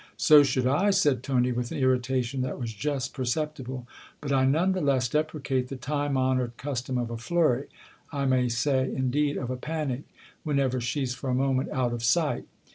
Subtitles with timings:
[0.31, 3.85] "So should I," said Tony with an irritation that was just perceptible;"
[4.19, 7.67] but I none the less deprecate the time honoured custom of a flurry
[8.11, 10.01] I may say indeed of a panic
[10.43, 12.47] whenever she's for a moment out of sight."